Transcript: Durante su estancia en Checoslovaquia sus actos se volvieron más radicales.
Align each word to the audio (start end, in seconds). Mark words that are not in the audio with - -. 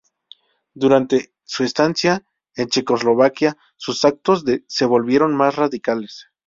Durante 0.73 1.35
su 1.43 1.63
estancia 1.63 2.25
en 2.55 2.69
Checoslovaquia 2.69 3.55
sus 3.77 4.03
actos 4.03 4.43
se 4.67 4.85
volvieron 4.87 5.35
más 5.37 5.57
radicales. 5.57 6.25